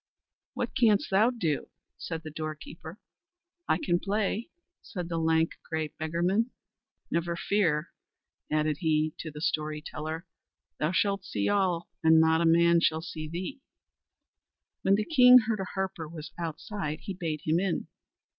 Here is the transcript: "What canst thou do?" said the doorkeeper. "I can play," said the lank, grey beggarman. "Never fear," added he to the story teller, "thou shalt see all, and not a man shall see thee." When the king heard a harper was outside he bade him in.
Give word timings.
"What 0.55 0.75
canst 0.75 1.11
thou 1.11 1.29
do?" 1.29 1.69
said 1.99 2.23
the 2.23 2.31
doorkeeper. 2.31 2.97
"I 3.67 3.77
can 3.77 3.99
play," 3.99 4.49
said 4.81 5.09
the 5.09 5.19
lank, 5.19 5.51
grey 5.69 5.89
beggarman. 5.89 6.49
"Never 7.11 7.35
fear," 7.35 7.91
added 8.51 8.77
he 8.79 9.13
to 9.19 9.29
the 9.29 9.41
story 9.41 9.79
teller, 9.79 10.25
"thou 10.79 10.91
shalt 10.91 11.23
see 11.23 11.49
all, 11.49 11.87
and 12.03 12.19
not 12.19 12.41
a 12.41 12.45
man 12.47 12.79
shall 12.79 13.03
see 13.03 13.27
thee." 13.29 13.61
When 14.81 14.95
the 14.95 15.05
king 15.05 15.37
heard 15.45 15.59
a 15.59 15.65
harper 15.75 16.07
was 16.09 16.31
outside 16.35 17.01
he 17.01 17.13
bade 17.13 17.41
him 17.43 17.59
in. 17.59 17.85